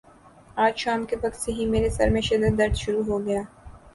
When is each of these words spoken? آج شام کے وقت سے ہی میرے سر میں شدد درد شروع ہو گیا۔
آج 0.57 0.77
شام 0.77 1.03
کے 1.05 1.15
وقت 1.15 1.35
سے 1.35 1.51
ہی 1.51 1.65
میرے 1.65 1.89
سر 1.89 2.09
میں 2.09 2.21
شدد 2.21 2.57
درد 2.57 2.75
شروع 2.75 3.03
ہو 3.03 3.23
گیا۔ 3.25 3.41